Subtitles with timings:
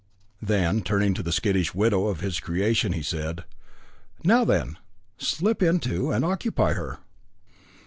[0.41, 3.43] Then, turning to the skittish widow of his creation, he said,
[4.23, 4.79] "Now, then,
[5.19, 6.97] slip into and occupy her."